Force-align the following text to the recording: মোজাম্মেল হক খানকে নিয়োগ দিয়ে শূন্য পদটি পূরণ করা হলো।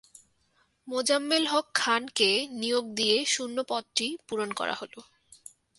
মোজাম্মেল 0.87 1.43
হক 1.47 1.67
খানকে 1.75 2.29
নিয়োগ 2.53 2.85
দিয়ে 2.95 3.17
শূন্য 3.25 3.57
পদটি 3.67 4.07
পূরণ 4.27 4.49
করা 4.53 4.75
হলো। 4.75 4.99